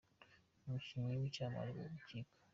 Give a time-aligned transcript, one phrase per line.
[0.63, 2.31] Umukinnyi wicyamamare mu rukiko